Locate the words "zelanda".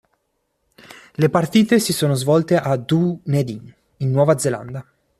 4.35-4.83